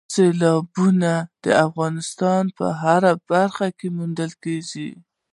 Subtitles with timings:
[0.13, 1.13] سیلابونه
[1.45, 4.89] د افغانستان په هره برخه کې موندل کېږي.